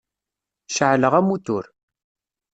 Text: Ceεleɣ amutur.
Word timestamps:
Ceεleɣ 0.73 1.13
amutur. 1.19 1.65